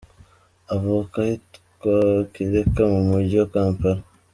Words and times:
Avuka 0.73 1.15
ahitwa 1.23 1.95
Kireka 2.31 2.81
mu 2.91 2.99
mujyi 3.09 3.35
wa 3.41 3.47
Kampala. 3.53 4.01